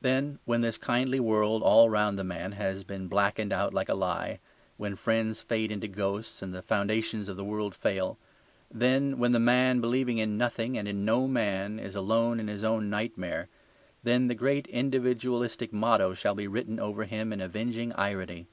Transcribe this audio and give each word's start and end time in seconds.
Then 0.00 0.40
when 0.44 0.60
this 0.60 0.76
kindly 0.76 1.20
world 1.20 1.62
all 1.62 1.88
round 1.88 2.18
the 2.18 2.24
man 2.24 2.50
has 2.50 2.82
been 2.82 3.06
blackened 3.06 3.52
out 3.52 3.72
like 3.72 3.88
a 3.88 3.94
lie; 3.94 4.40
when 4.76 4.96
friends 4.96 5.40
fade 5.40 5.70
into 5.70 5.86
ghosts, 5.86 6.42
and 6.42 6.52
the 6.52 6.62
foundations 6.62 7.28
of 7.28 7.36
the 7.36 7.44
world 7.44 7.76
fail; 7.76 8.18
then 8.72 9.18
when 9.20 9.30
the 9.30 9.38
man, 9.38 9.80
believing 9.80 10.18
in 10.18 10.36
nothing 10.36 10.76
and 10.76 10.88
in 10.88 11.04
no 11.04 11.28
man, 11.28 11.78
is 11.78 11.94
alone 11.94 12.40
in 12.40 12.48
his 12.48 12.64
own 12.64 12.90
nightmare, 12.90 13.46
then 14.02 14.26
the 14.26 14.34
great 14.34 14.66
individualistic 14.66 15.72
motto 15.72 16.12
shall 16.12 16.34
be 16.34 16.48
written 16.48 16.80
over 16.80 17.04
him 17.04 17.32
in 17.32 17.40
avenging 17.40 17.92
irony. 17.92 18.48